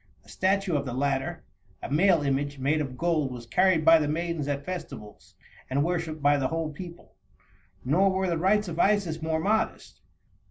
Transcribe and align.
A 0.25 0.29
statue 0.29 0.75
of 0.75 0.87
the 0.87 0.95
latter, 0.95 1.43
a 1.83 1.91
male 1.91 2.23
image, 2.23 2.57
made 2.57 2.81
of 2.81 2.97
gold, 2.97 3.31
was 3.31 3.45
carried 3.45 3.85
by 3.85 3.99
the 3.99 4.07
maidens 4.07 4.47
at 4.47 4.65
festivals, 4.65 5.35
and 5.69 5.83
worshiped 5.83 6.23
by 6.23 6.37
the 6.37 6.47
whole 6.47 6.71
people. 6.73 7.13
Nor 7.85 8.09
were 8.09 8.27
the 8.27 8.39
rites 8.39 8.67
of 8.67 8.79
Isis 8.79 9.21
more 9.21 9.39
modest. 9.39 10.01